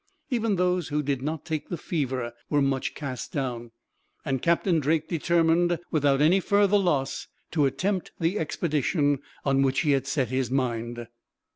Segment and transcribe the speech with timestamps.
[0.31, 3.69] Even those who did not take the fever were much cast down,
[4.25, 9.91] and Captain Drake determined, without any further loss, to attempt the expedition on which he
[9.91, 11.05] had set his mind.